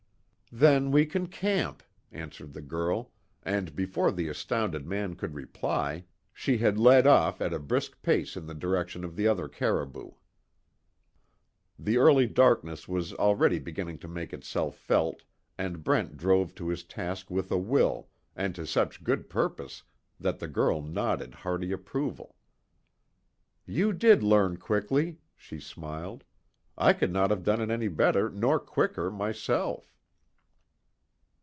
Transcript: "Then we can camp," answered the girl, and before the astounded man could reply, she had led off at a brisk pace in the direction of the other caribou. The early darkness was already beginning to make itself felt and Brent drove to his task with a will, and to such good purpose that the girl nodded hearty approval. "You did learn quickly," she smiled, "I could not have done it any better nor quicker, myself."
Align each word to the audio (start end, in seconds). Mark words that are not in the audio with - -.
"Then 0.53 0.91
we 0.91 1.05
can 1.05 1.27
camp," 1.27 1.81
answered 2.11 2.51
the 2.51 2.61
girl, 2.61 3.13
and 3.41 3.73
before 3.73 4.11
the 4.11 4.27
astounded 4.27 4.85
man 4.85 5.15
could 5.15 5.33
reply, 5.33 6.03
she 6.33 6.57
had 6.57 6.77
led 6.77 7.07
off 7.07 7.39
at 7.39 7.53
a 7.53 7.57
brisk 7.59 8.01
pace 8.01 8.35
in 8.35 8.47
the 8.47 8.53
direction 8.53 9.05
of 9.05 9.15
the 9.15 9.29
other 9.29 9.47
caribou. 9.47 10.11
The 11.79 11.95
early 11.97 12.27
darkness 12.27 12.85
was 12.85 13.13
already 13.13 13.59
beginning 13.59 13.99
to 13.99 14.09
make 14.09 14.33
itself 14.33 14.75
felt 14.75 15.23
and 15.57 15.85
Brent 15.85 16.17
drove 16.17 16.53
to 16.55 16.67
his 16.67 16.83
task 16.83 17.31
with 17.31 17.49
a 17.49 17.57
will, 17.57 18.09
and 18.35 18.53
to 18.55 18.67
such 18.67 19.05
good 19.05 19.29
purpose 19.29 19.83
that 20.19 20.39
the 20.39 20.49
girl 20.49 20.81
nodded 20.81 21.33
hearty 21.33 21.71
approval. 21.71 22.35
"You 23.65 23.93
did 23.93 24.21
learn 24.21 24.57
quickly," 24.57 25.19
she 25.37 25.61
smiled, 25.61 26.25
"I 26.77 26.91
could 26.91 27.13
not 27.13 27.29
have 27.29 27.45
done 27.45 27.61
it 27.61 27.69
any 27.69 27.87
better 27.87 28.29
nor 28.29 28.59
quicker, 28.59 29.09
myself." 29.09 29.87